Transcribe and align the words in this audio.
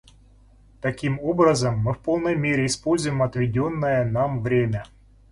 Таким 0.81 1.19
образом, 1.19 1.77
мы 1.77 1.93
в 1.93 1.99
полной 1.99 2.33
мере 2.35 2.65
используем 2.65 3.21
отведенное 3.21 4.03
нам 4.03 4.41
время. 4.41 4.83